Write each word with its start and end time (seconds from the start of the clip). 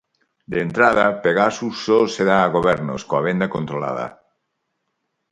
De 0.51 0.59
entrada, 0.65 1.03
Pegasus 1.25 1.75
só 1.85 1.99
se 2.13 2.23
dá 2.29 2.37
a 2.43 2.53
gobernos 2.55 3.01
coa 3.09 3.25
venda 3.27 3.51
controlada. 3.55 4.07